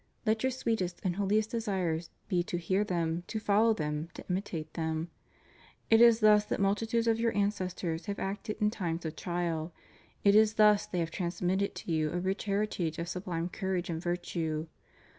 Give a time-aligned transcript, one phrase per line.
[0.25, 4.73] Let your sweetest and holiest desires be to hear them, to follow them, to imitate
[4.73, 5.11] them.
[5.91, 9.75] It is thus that multitudes of your ancestors have acted in times of trial;
[10.23, 14.01] it is thus they have transmitted to you a rich heritage of sublime courage and
[14.01, 14.65] virtue.